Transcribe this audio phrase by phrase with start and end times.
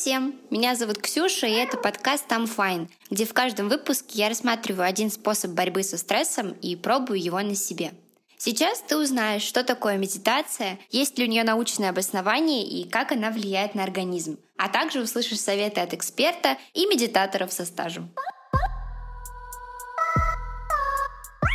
[0.00, 0.34] всем!
[0.48, 5.10] Меня зовут Ксюша, и это подкаст «I'm fine», где в каждом выпуске я рассматриваю один
[5.10, 7.92] способ борьбы со стрессом и пробую его на себе.
[8.38, 13.30] Сейчас ты узнаешь, что такое медитация, есть ли у нее научное обоснование и как она
[13.30, 14.38] влияет на организм.
[14.56, 18.10] А также услышишь советы от эксперта и медитаторов со стажем.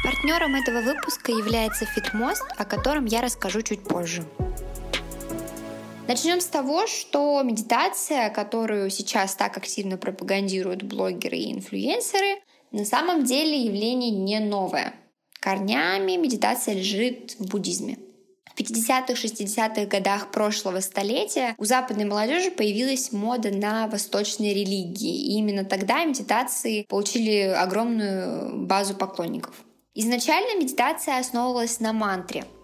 [0.03, 4.23] Партнером этого выпуска является Фитмост, о котором я расскажу чуть позже.
[6.07, 12.41] Начнем с того, что медитация, которую сейчас так активно пропагандируют блогеры и инфлюенсеры,
[12.71, 14.93] на самом деле явление не новое.
[15.39, 17.97] Корнями медитация лежит в буддизме.
[18.45, 25.33] В 50-х, 60-х годах прошлого столетия у западной молодежи появилась мода на восточные религии.
[25.33, 29.55] И именно тогда медитации получили огромную базу поклонников.
[29.95, 32.45] Изначально медитация основывалась на мантре—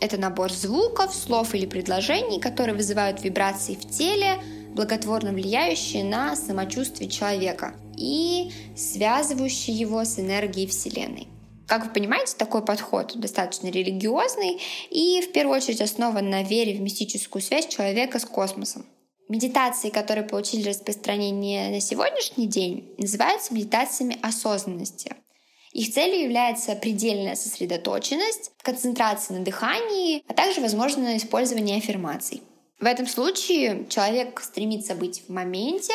[0.00, 4.38] это набор звуков, слов или предложений, которые вызывают вибрации в теле,
[4.74, 11.28] благотворно влияющие на самочувствие человека и связывающие его с энергией Вселенной.
[11.66, 14.60] Как вы понимаете, такой подход достаточно религиозный
[14.90, 18.86] и в первую очередь основан на вере в мистическую связь человека с космосом.
[19.28, 25.14] Медитации, которые получили распространение на сегодняшний день, называются медитациями осознанности—
[25.72, 32.42] их целью является предельная сосредоточенность, концентрация на дыхании, а также возможное использование аффирмаций.
[32.80, 35.92] В этом случае человек стремится быть в моменте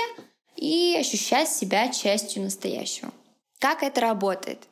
[0.55, 3.11] и ощущать себя частью настоящего.
[3.59, 4.67] Как это работает?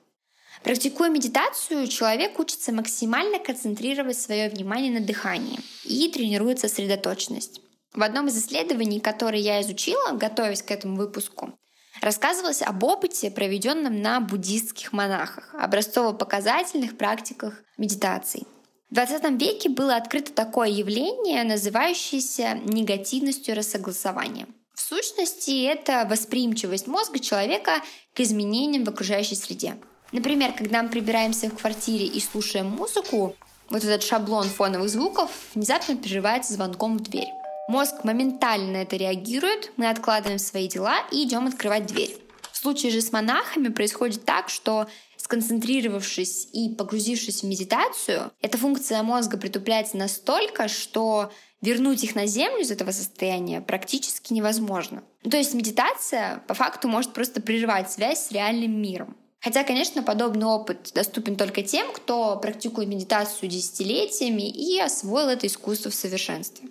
[0.63, 7.61] Практикуя медитацию, человек учится максимально концентрировать свое внимание на дыхании и тренирует сосредоточенность.
[7.93, 11.53] В одном из исследований, которые я изучила, готовясь к этому выпуску,
[12.01, 18.45] рассказывалось об опыте, проведенном на буддистских монахах, образцово-показательных практиках медитаций.
[18.89, 24.47] В 20 веке было открыто такое явление, называющееся негативностью рассогласования.
[24.73, 27.81] В сущности, это восприимчивость мозга человека
[28.13, 29.77] к изменениям в окружающей среде.
[30.11, 33.35] Например, когда мы прибираемся в квартире и слушаем музыку,
[33.69, 37.29] вот этот шаблон фоновых звуков внезапно прерывается звонком в дверь.
[37.71, 42.17] Мозг моментально на это реагирует, мы откладываем свои дела и идем открывать дверь.
[42.51, 49.01] В случае же с монахами происходит так, что сконцентрировавшись и погрузившись в медитацию, эта функция
[49.03, 51.31] мозга притупляется настолько, что
[51.61, 55.01] вернуть их на землю из этого состояния практически невозможно.
[55.23, 59.15] То есть медитация по факту может просто прерывать связь с реальным миром.
[59.39, 65.89] Хотя, конечно, подобный опыт доступен только тем, кто практикует медитацию десятилетиями и освоил это искусство
[65.89, 66.67] в совершенстве.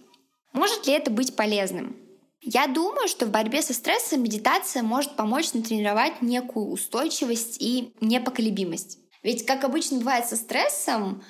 [0.52, 1.96] Может ли это быть полезным?
[2.42, 8.98] Я думаю, что в борьбе со стрессом медитация может помочь натренировать некую устойчивость и непоколебимость.
[9.22, 11.22] Ведь, как обычно бывает со стрессом,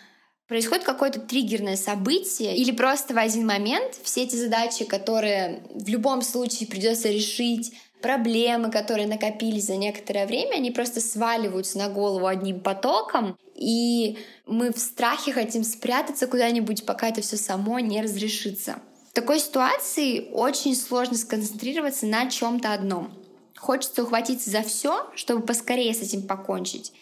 [0.46, 6.22] происходит какое-то триггерное событие или просто в один момент все эти задачи, которые в любом
[6.22, 12.60] случае придется решить, проблемы, которые накопились за некоторое время, они просто сваливаются на голову одним
[12.60, 18.80] потоком, и мы в страхе хотим спрятаться куда-нибудь, пока это все само не разрешится.
[19.10, 23.12] В такой ситуации очень сложно сконцентрироваться на чем-то одном.
[23.56, 26.92] Хочется ухватиться за все, чтобы поскорее с этим покончить.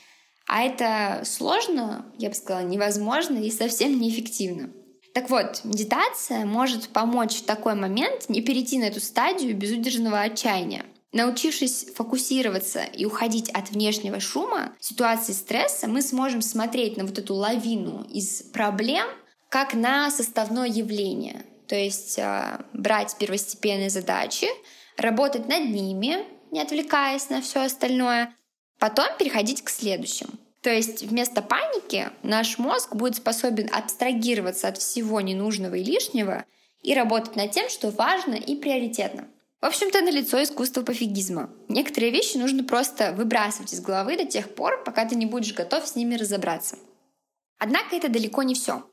[0.46, 4.70] А это сложно, я бы сказала, невозможно и совсем неэффективно.
[5.12, 10.86] Так вот, медитация может помочь в такой момент не перейти на эту стадию безудержного отчаяния.
[11.12, 17.34] Научившись фокусироваться и уходить от внешнего шума, ситуации стресса, мы сможем смотреть на вот эту
[17.34, 19.06] лавину из проблем
[19.50, 24.48] как на составное явление, то есть а, брать первостепенные задачи,
[24.96, 28.34] работать над ними, не отвлекаясь на все остальное,
[28.78, 30.28] потом переходить к следующим.
[30.62, 36.44] То есть вместо паники наш мозг будет способен абстрагироваться от всего ненужного и лишнего
[36.82, 39.28] и работать над тем, что важно и приоритетно.
[39.60, 41.50] В общем-то, на лицо искусство пофигизма.
[41.68, 45.86] Некоторые вещи нужно просто выбрасывать из головы до тех пор, пока ты не будешь готов
[45.86, 46.78] с ними разобраться.
[47.58, 48.84] Однако это далеко не все.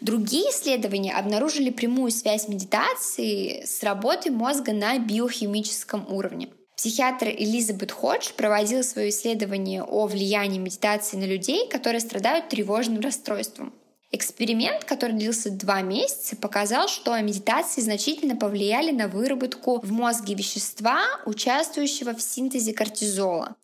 [0.00, 6.50] Другие исследования обнаружили прямую связь медитации с работой мозга на биохимическом уровне.
[6.76, 13.74] Психиатр Элизабет Ходж проводила свое исследование о влиянии медитации на людей, которые страдают тревожным расстройством.
[14.12, 21.00] Эксперимент, который длился два месяца, показал, что медитации значительно повлияли на выработку в мозге вещества,
[21.26, 23.56] участвующего в синтезе кортизола.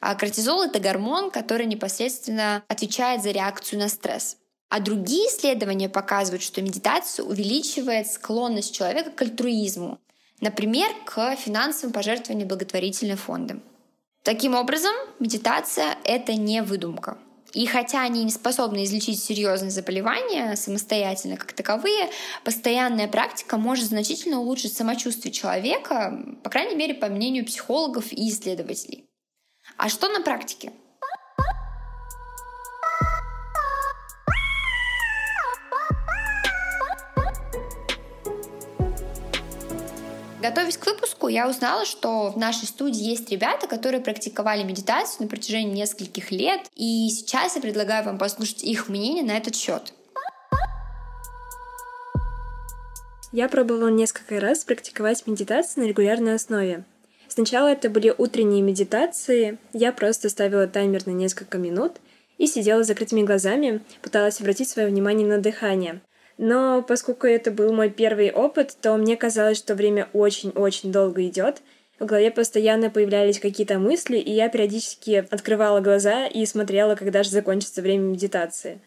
[0.00, 4.38] А кортизол— это гормон, который непосредственно отвечает за реакцию на стресс.
[4.72, 10.00] А другие исследования показывают, что медитация увеличивает склонность человека к альтруизму,
[10.40, 13.62] например, к финансовым пожертвованиям благотворительным фондам.
[14.22, 17.18] Таким образом, медитация— это не выдумка.
[17.52, 22.08] И хотя они не способны излечить серьезные заболевания самостоятельно как таковые,
[22.42, 29.04] постоянная практика может значительно улучшить самочувствие человека, по крайней мере, по мнению психологов и исследователей.
[29.76, 30.72] А что на практике?
[40.42, 45.28] Готовясь к выпуску, я узнала, что в нашей студии есть ребята, которые практиковали медитацию на
[45.28, 49.94] протяжении нескольких лет, и сейчас я предлагаю вам послушать их мнение на этот счет.
[53.30, 56.82] Я пробовала несколько раз практиковать медитацию на регулярной основе.
[57.28, 61.98] Сначала это были утренние медитации, я просто ставила таймер на несколько минут
[62.38, 66.00] и сидела с закрытыми глазами, пыталась обратить свое внимание на дыхание.
[66.44, 71.62] Но поскольку это был мой первый опыт, то мне казалось, что время очень-очень долго идет.
[72.00, 77.30] В голове постоянно появлялись какие-то мысли, и я периодически открывала глаза и смотрела, когда же
[77.30, 78.80] закончится время медитации.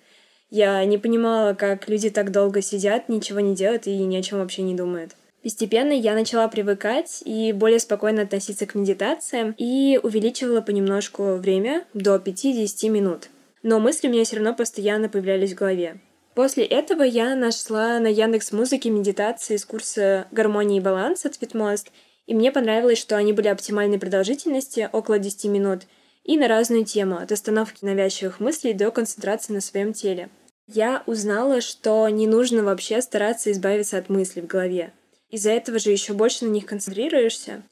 [0.50, 4.40] Я не понимала, как люди так долго сидят, ничего не делают и ни о чем
[4.40, 5.16] вообще не думают.
[5.42, 12.18] Постепенно я начала привыкать и более спокойно относиться к медитациям и увеличивала понемножку время до
[12.18, 13.30] 5-10 минут.
[13.64, 16.02] Но мысли у меня все равно постоянно появлялись в голове.
[16.36, 21.92] После этого я нашла на Яндекс Музыке медитации из курса «Гармония и баланс» от Фитмост,
[22.28, 25.84] и мне понравилось, что они были оптимальной продолжительности, около 10 минут,
[26.26, 30.30] и на разную тему, от остановки навязчивых мыслей до концентрации на своем теле.
[30.68, 34.92] Я узнала, что не нужно вообще стараться избавиться от мыслей в голове.
[35.30, 37.64] Из-за этого же еще больше на них концентрируешься.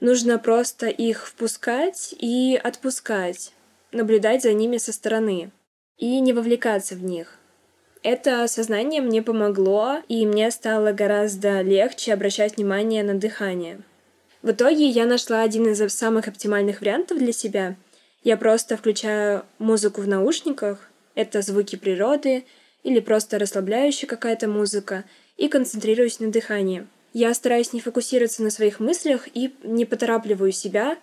[0.00, 3.52] Нужно просто их впускать и отпускать,
[3.92, 5.52] наблюдать за ними со стороны
[5.96, 7.38] и не вовлекаться в них.
[8.04, 13.80] Это осознание мне помогло, и мне стало гораздо легче обращать внимание на дыхание.
[14.42, 17.76] В итоге я нашла один из самых оптимальных вариантов для себя.
[18.22, 22.44] Я просто включаю музыку в наушниках, это звуки природы
[22.82, 25.04] или просто расслабляющая какая-то музыка,
[25.38, 26.86] и концентрируюсь на дыхании.
[27.14, 30.98] Я стараюсь не фокусироваться на своих мыслях и не поторапливаю себя,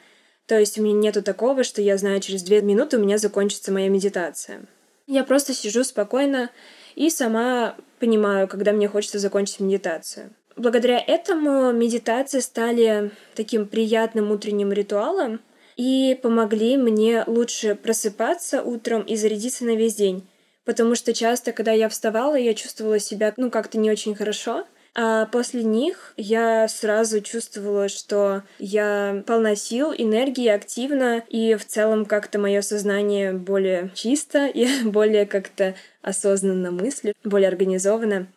[0.46, 3.72] то есть у меня нету такого, что я знаю, через две минуты у меня закончится
[3.72, 4.62] моя медитация.
[5.08, 6.52] Я просто сижу спокойно
[6.96, 10.32] и сама понимаю, когда мне хочется закончить медитацию.
[10.56, 15.40] Благодаря этому медитации стали таким приятным утренним ритуалом
[15.78, 20.28] и помогли мне лучше просыпаться утром и зарядиться на весь день.
[20.66, 25.26] Потому что часто, когда я вставала, я чувствовала себя, ну, как-то не очень хорошо— а
[25.28, 32.40] после них я сразу чувствовала, что я полна сил, энергии, активна, и в целом как-то
[32.40, 38.28] мое сознание более чисто и более как-то осознанно мыслю, более организованно.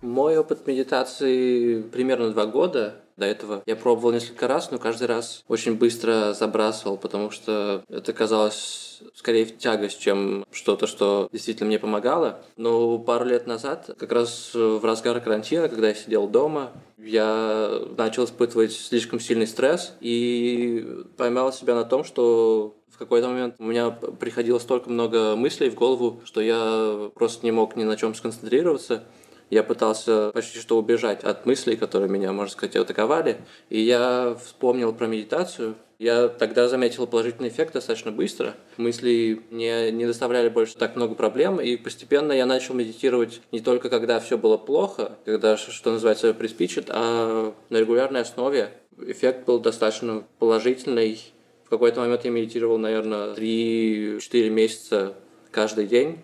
[0.00, 3.02] Мой опыт медитации примерно два года.
[3.18, 8.12] До этого я пробовал несколько раз, но каждый раз очень быстро забрасывал, потому что это
[8.12, 12.40] казалось скорее в тягость, чем что-то, что действительно мне помогало.
[12.56, 18.24] Но пару лет назад, как раз в разгар карантина, когда я сидел дома, я начал
[18.24, 23.90] испытывать слишком сильный стресс и поймал себя на том, что в какой-то момент у меня
[23.90, 29.02] приходило столько много мыслей в голову, что я просто не мог ни на чем сконцентрироваться
[29.50, 33.38] я пытался почти что убежать от мыслей, которые меня, можно сказать, атаковали.
[33.70, 35.76] И я вспомнил про медитацию.
[35.98, 38.54] Я тогда заметил положительный эффект достаточно быстро.
[38.76, 43.90] Мысли мне не доставляли больше так много проблем, и постепенно я начал медитировать не только
[43.90, 48.70] когда все было плохо, когда, что называется, приспичит, а на регулярной основе.
[49.00, 51.20] Эффект был достаточно положительный.
[51.64, 55.14] В какой-то момент я медитировал, наверное, 3-4 месяца
[55.50, 56.18] каждый день.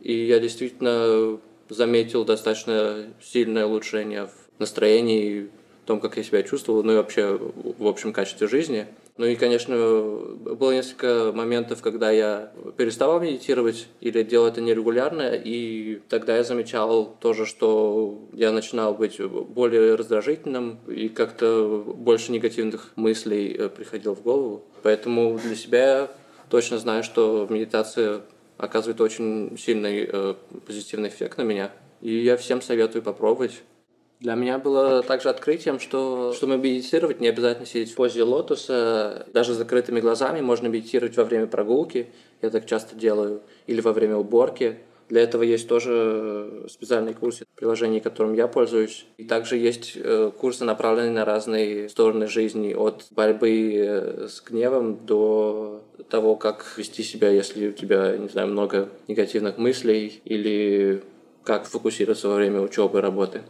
[0.00, 1.38] И я действительно
[1.68, 5.50] заметил достаточно сильное улучшение в настроении,
[5.84, 7.38] в том, как я себя чувствовал, ну и вообще
[7.78, 8.86] в общем качестве жизни.
[9.18, 16.00] Ну и, конечно, было несколько моментов, когда я переставал медитировать или делал это нерегулярно, и
[16.08, 23.54] тогда я замечал тоже, что я начинал быть более раздражительным, и как-то больше негативных мыслей
[23.54, 24.64] э, приходил в голову.
[24.82, 26.10] Поэтому для себя я
[26.48, 28.22] точно знаю, что медитация
[28.62, 30.34] оказывает очень сильный э,
[30.66, 31.72] позитивный эффект на меня.
[32.00, 33.62] И я всем советую попробовать.
[34.20, 39.26] Для меня было также открытием, что чтобы медитировать, не обязательно сидеть в позе лотоса.
[39.34, 42.06] Даже с закрытыми глазами можно медитировать во время прогулки.
[42.40, 43.42] Я так часто делаю.
[43.66, 44.78] Или во время уборки.
[45.12, 49.04] Для этого есть тоже специальные курсы, приложения, которым я пользуюсь.
[49.18, 55.04] И также есть э, курсы, направленные на разные стороны жизни, от борьбы э, с гневом
[55.04, 61.02] до того, как вести себя, если у тебя, не знаю, много негативных мыслей, или
[61.44, 63.42] как фокусироваться во время учебы и работы.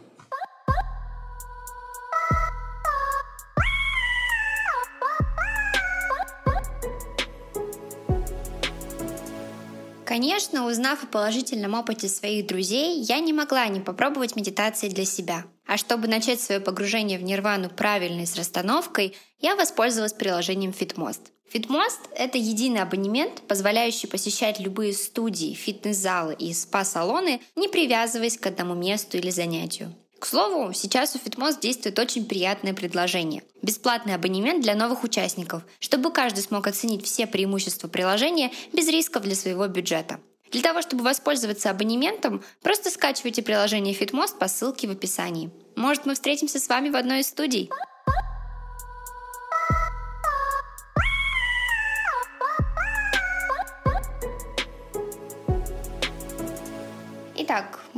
[10.13, 15.45] Конечно, узнав о положительном опыте своих друзей, я не могла не попробовать медитации для себя.
[15.65, 21.31] А чтобы начать свое погружение в нирвану правильной с расстановкой, я воспользовалась приложением FitMost.
[21.51, 28.75] FitMost— это единый абонемент, позволяющий посещать любые студии, фитнес-залы и спа-салоны, не привязываясь к одному
[28.75, 29.95] месту или занятию.
[30.23, 33.43] К слову, сейчас у Fitmos действует очень приятное предложение.
[33.61, 39.35] Бесплатный абонемент для новых участников, чтобы каждый смог оценить все преимущества приложения без рисков для
[39.35, 40.21] своего бюджета.
[40.49, 45.51] Для того, чтобы воспользоваться абонементом, просто скачивайте приложение Fitmost по ссылке в описании.
[45.75, 47.69] Может, мы встретимся с вами в одной из студий?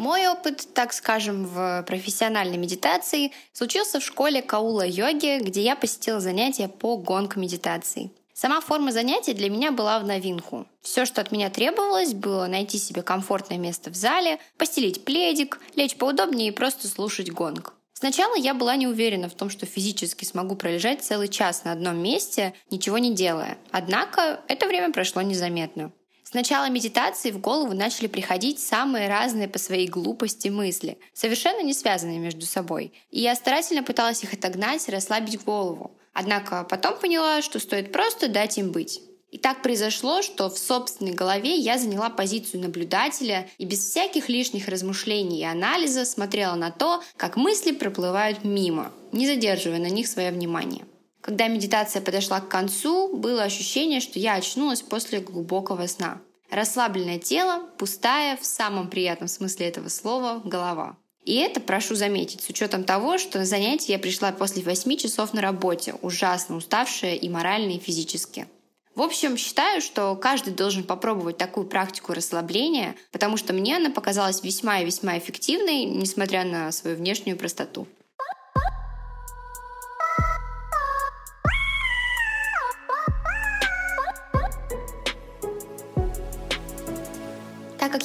[0.05, 6.19] Мой опыт, так скажем, в профессиональной медитации случился в школе Каула йоги, где я посетила
[6.19, 8.11] занятия по гонг-медитации.
[8.31, 10.67] Сама форма занятий для меня была в новинку.
[10.83, 15.95] Все, что от меня требовалось, было найти себе комфортное место в зале, постелить пледик, лечь
[15.95, 17.73] поудобнее и просто слушать гонг.
[17.93, 21.97] Сначала я была не уверена в том, что физически смогу пролежать целый час на одном
[21.97, 23.57] месте, ничего не делая.
[23.71, 25.91] Однако это время прошло незаметно.
[26.35, 32.19] Начала медитации в голову начали приходить самые разные по своей глупости мысли, совершенно не связанные
[32.19, 32.91] между собой.
[33.09, 35.97] И я старательно пыталась их отогнать и расслабить голову.
[36.11, 39.01] Однако потом поняла, что стоит просто дать им быть.
[39.31, 44.67] И так произошло, что в собственной голове я заняла позицию наблюдателя и без всяких лишних
[44.67, 50.31] размышлений и анализа смотрела на то, как мысли проплывают мимо, не задерживая на них свое
[50.31, 50.83] внимание.
[51.25, 56.21] Когда медитация подошла к концу, было ощущение, что я очнулась после глубокого сна.
[56.49, 60.97] Расслабленное тело, пустая, в самом приятном смысле этого слова, голова.
[61.23, 65.33] И это, прошу заметить, с учетом того, что на занятие я пришла после 8 часов
[65.33, 68.47] на работе, ужасно уставшая и морально, и физически.
[68.93, 74.41] В общем, считаю, что каждый должен попробовать такую практику расслабления, потому что мне она показалась
[74.41, 77.87] весьма и весьма эффективной, несмотря на свою внешнюю простоту.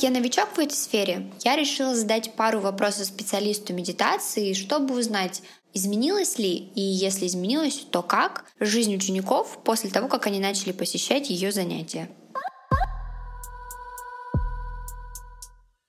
[0.03, 5.43] Я новичок в этой сфере, я решила задать пару вопросов специалисту медитации, чтобы узнать,
[5.75, 11.31] изменилось ли, и если изменилось, то как, жизнь учеников после того, как они начали посещать
[11.31, 12.09] ее занятия.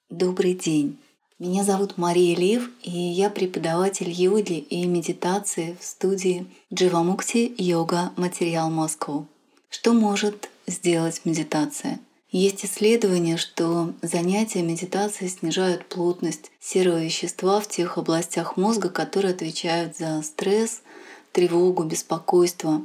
[0.09, 0.99] Добрый день.
[1.39, 8.69] Меня зовут Мария Лев, и я преподаватель йоги и медитации в студии Дживамукти Йога Материал
[8.69, 9.25] Москву.
[9.69, 11.99] Что может сделать медитация?
[12.31, 19.97] Есть исследования, что занятия медитацией снижают плотность серого вещества в тех областях мозга, которые отвечают
[19.97, 20.81] за стресс,
[21.33, 22.83] тревогу, беспокойство.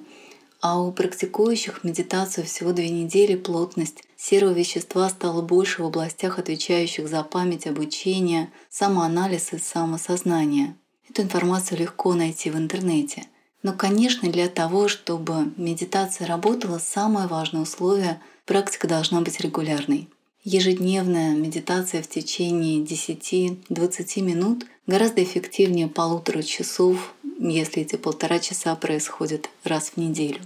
[0.60, 7.08] А у практикующих медитацию всего две недели плотность серого вещества стала больше в областях, отвечающих
[7.08, 10.74] за память, обучение, самоанализ и самосознание.
[11.08, 13.26] Эту информацию легко найти в интернете.
[13.62, 20.08] Но, конечно, для того, чтобы медитация работала, самое важное условие— Практика должна быть регулярной.
[20.44, 29.50] Ежедневная медитация в течение 10-20 минут гораздо эффективнее полутора часов, если эти полтора часа происходят
[29.64, 30.38] раз в неделю.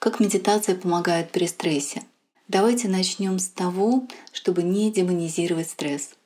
[0.00, 2.02] Как медитация помогает при стрессе?
[2.48, 6.16] Давайте начнем с того, чтобы не демонизировать стресс.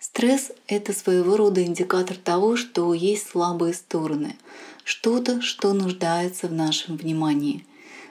[0.00, 4.34] Стресс— это своего рода индикатор того, что есть слабые стороны,
[4.82, 7.64] что-то, что нуждается в нашем внимании.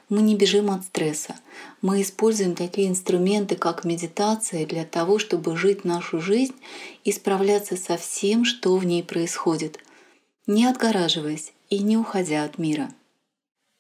[0.10, 1.36] Мы не бежим от стресса.
[1.82, 6.56] Мы используем такие инструменты, как медитация, для того, чтобы жить нашу жизнь
[7.04, 9.80] и справляться со всем, что в ней происходит,
[10.48, 12.90] не отгораживаясь и не уходя от мира.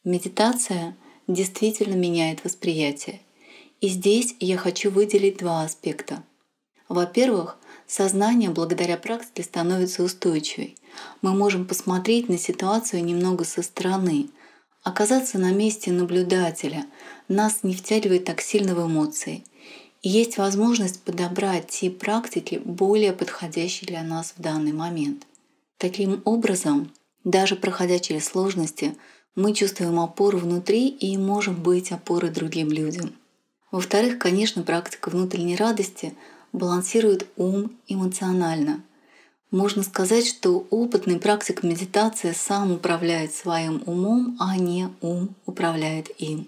[0.04, 0.96] Медитация
[1.28, 3.22] действительно меняет восприятие.
[3.82, 6.24] И здесь я хочу выделить два аспекта.
[6.90, 10.78] Во-первых, сознание благодаря практике становится устойчивой.
[11.22, 14.30] Мы можем посмотреть на ситуацию немного со стороны,
[14.88, 16.86] Оказаться на месте наблюдателя
[17.28, 19.44] нас не втягивает так сильно в эмоции.
[20.02, 25.28] И есть возможность подобрать те практики, более подходящие для нас в данный момент.
[25.78, 26.90] Таким образом,
[27.26, 28.96] даже проходя через сложности,
[29.36, 33.14] мы чувствуем опору внутри и можем быть опорой другим людям.
[33.72, 36.14] Во-вторых, конечно, практика внутренней радости
[36.54, 38.82] балансирует ум эмоционально–
[39.52, 46.48] можно сказать, что опытный практик медитации сам управляет своим умом, а не ум управляет им.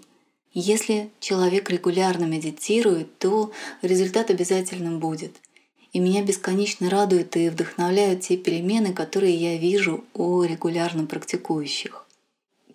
[0.53, 3.51] Если человек регулярно медитирует, то
[3.82, 5.36] результат обязательно будет.
[5.94, 12.06] И меня бесконечно радуют и вдохновляют те перемены, которые я вижу у регулярно практикующих.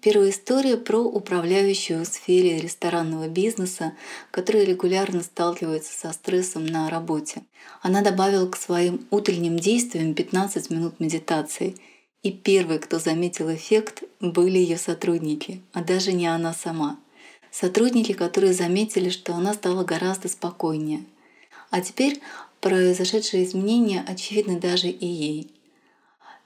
[0.04, 3.94] Первая история про управляющую в сфере ресторанного бизнеса,
[4.30, 7.42] которая регулярно сталкивается со стрессом на работе.
[7.80, 11.76] Она добавила к своим утренним действиям 15 минут медитации.
[12.22, 16.98] И первый, кто заметил эффект, были ее сотрудники, а даже не она сама.
[17.50, 21.02] Сотрудники, которые заметили, что она стала гораздо спокойнее.
[21.70, 22.20] А теперь
[22.60, 25.53] произошедшие изменения очевидны даже и ей.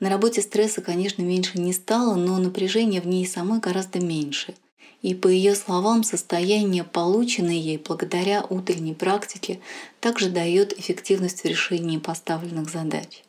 [0.00, 4.54] На работе стресса, конечно, меньше не стало, но напряжение в ней самой гораздо меньше.
[5.02, 9.60] И по ее словам, состояние, полученное ей благодаря утренней практике,
[10.00, 13.22] также дает эффективность в решении поставленных задач.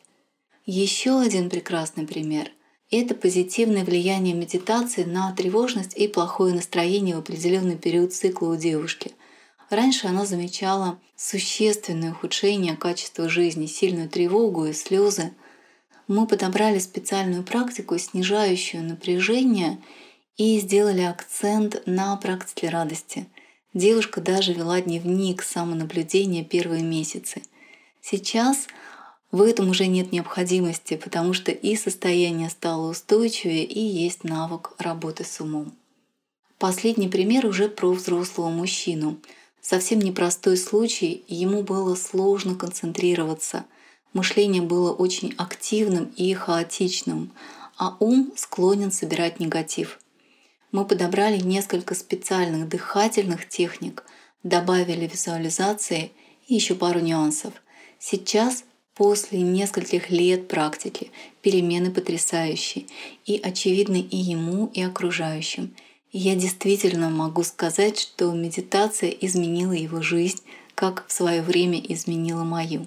[0.66, 2.50] Еще один прекрасный пример–
[2.90, 9.12] это позитивное влияние медитации на тревожность и плохое настроение в определенный период цикла у девушки.
[9.70, 15.32] Раньше она замечала существенное ухудшение качества жизни, сильную тревогу и слезы,
[16.10, 19.78] мы подобрали специальную практику, снижающую напряжение,
[20.36, 23.28] и сделали акцент на практике радости.
[23.74, 27.42] Девушка даже вела дневник самонаблюдения первые месяцы.
[28.02, 28.66] Сейчас
[29.30, 35.22] в этом уже нет необходимости, потому что и состояние стало устойчивее, и есть навык работы
[35.22, 35.72] с умом.
[36.58, 39.18] Последний пример уже про взрослого мужчину.
[39.60, 43.64] Совсем непростой случай, ему было сложно концентрироваться–
[44.12, 47.30] Мышление было очень активным и хаотичным,
[47.76, 50.00] а ум склонен собирать негатив.
[50.72, 54.04] Мы подобрали несколько специальных дыхательных техник,
[54.42, 56.10] добавили визуализации
[56.46, 57.54] и еще пару нюансов.
[57.98, 58.64] Сейчас,
[58.94, 62.86] после нескольких лет практики, перемены потрясающие
[63.26, 65.74] и очевидны и ему, и окружающим.
[66.10, 70.42] И я действительно могу сказать, что медитация изменила его жизнь,
[70.74, 72.86] как в свое время изменила мою.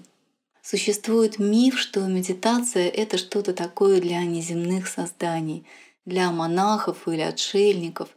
[0.64, 5.66] Существует миф, что медитация— это что-то такое для неземных созданий,
[6.06, 8.08] для монахов или отшельников.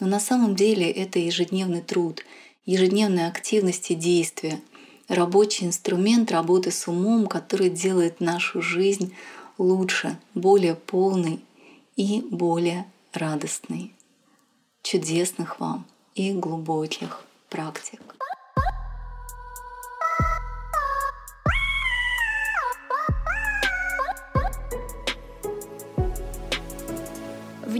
[0.00, 2.24] Но на самом деле это ежедневный труд,
[2.66, 4.60] ежедневная активность и действие,
[5.06, 9.14] рабочий инструмент работы с умом, который делает нашу жизнь
[9.56, 11.38] лучше, более полной
[11.94, 13.92] и более радостной.
[14.82, 18.00] Чудесных вам и глубоких практик.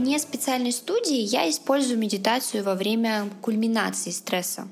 [0.03, 4.67] Вне специальной студии я использую медитацию во время кульминации стресса.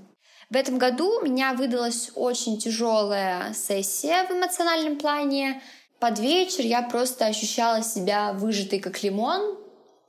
[0.50, 5.62] В этом году у меня выдалась очень тяжелая сессия в эмоциональном плане.
[6.02, 9.58] Под вечер я просто ощущала себя выжатой как лимон,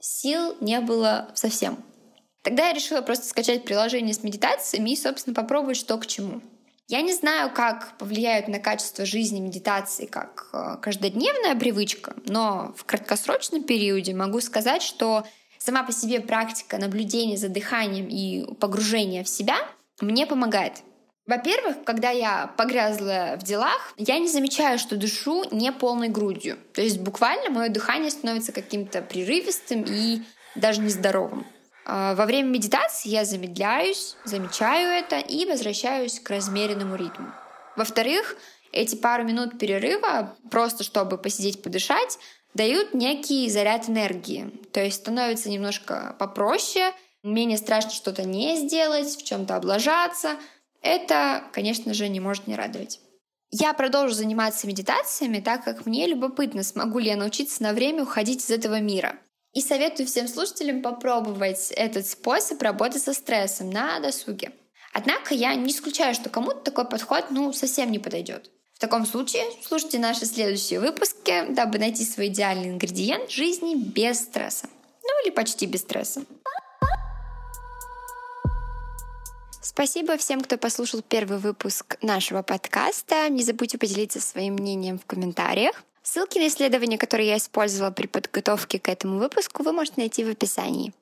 [0.00, 1.78] сил не было совсем.
[2.42, 6.42] Тогда я решила просто скачать приложение с медитациями и, собственно, попробовать, что к чему.
[6.92, 12.84] Я не знаю, как повлияют на качество жизни медитации как э, каждодневная привычка, но в
[12.84, 15.24] краткосрочном периоде могу сказать, что
[15.56, 19.56] сама по себе практика наблюдения за дыханием и погружения в себя
[20.02, 20.82] мне помогает.
[21.24, 26.58] Во-первых, когда я погрязла в делах, я не замечаю, что дышу не полной грудью.
[26.74, 30.20] То есть буквально мое дыхание становится каким-то прерывистым и
[30.56, 31.46] даже нездоровым.
[31.84, 37.32] А, во время медитации я замедляюсь, замечаю это и возвращаюсь к размеренному ритму.
[37.76, 38.36] Во-вторых,
[38.72, 42.18] эти пару минут перерыва, просто чтобы посидеть, подышать,
[42.54, 44.50] дают некий заряд энергии.
[44.72, 46.92] То есть становится немножко попроще,
[47.22, 50.36] менее страшно что-то не сделать, в чем-то облажаться.
[50.80, 53.00] Это, конечно же, не может не радовать.
[53.50, 58.42] Я продолжу заниматься медитациями, так как мне любопытно, смогу ли я научиться на время уходить
[58.42, 59.16] из этого мира.
[59.52, 64.52] И советую всем слушателям попробовать этот способ работы со стрессом на досуге.
[64.94, 68.50] Однако я не исключаю, что кому-то такой подход ну, совсем не подойдет.
[68.72, 74.68] В таком случае слушайте наши следующие выпуски, дабы найти свой идеальный ингредиент жизни без стресса.
[75.02, 76.24] Ну или почти без стресса.
[79.60, 83.28] Спасибо всем, кто послушал первый выпуск нашего подкаста.
[83.28, 85.82] Не забудьте поделиться своим мнением в комментариях.
[86.02, 90.30] Ссылки на исследования, которые я использовала при подготовке к этому выпуску, вы можете найти в
[90.30, 90.92] описании.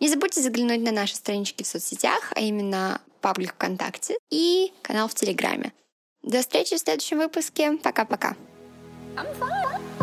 [0.00, 5.14] Не забудьте заглянуть на наши странички в соцсетях, а именно паблик ВКонтакте и канал в
[5.14, 5.72] Телеграме.
[6.22, 7.72] До встречи в следующем выпуске.
[7.82, 8.36] Пока-пока.
[9.16, 9.95] I'm fine.